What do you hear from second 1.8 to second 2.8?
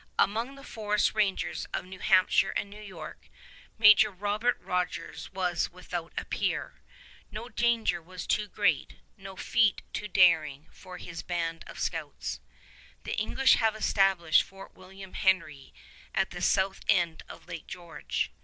New Hampshire and